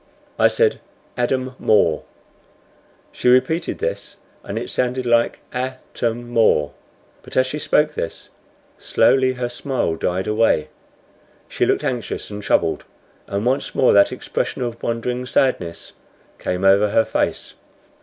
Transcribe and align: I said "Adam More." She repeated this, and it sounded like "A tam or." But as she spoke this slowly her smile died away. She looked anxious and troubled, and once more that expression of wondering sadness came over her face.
I 0.39 0.47
said 0.47 0.81
"Adam 1.15 1.53
More." 1.59 2.01
She 3.11 3.29
repeated 3.29 3.77
this, 3.77 4.17
and 4.43 4.57
it 4.57 4.71
sounded 4.71 5.05
like 5.05 5.41
"A 5.53 5.75
tam 5.93 6.35
or." 6.35 6.73
But 7.21 7.37
as 7.37 7.45
she 7.45 7.59
spoke 7.59 7.93
this 7.93 8.29
slowly 8.79 9.33
her 9.33 9.47
smile 9.47 9.95
died 9.95 10.25
away. 10.25 10.69
She 11.47 11.67
looked 11.67 11.83
anxious 11.83 12.31
and 12.31 12.41
troubled, 12.41 12.83
and 13.27 13.45
once 13.45 13.75
more 13.75 13.93
that 13.93 14.11
expression 14.11 14.63
of 14.63 14.81
wondering 14.81 15.27
sadness 15.27 15.91
came 16.39 16.63
over 16.63 16.89
her 16.89 17.05
face. 17.05 17.53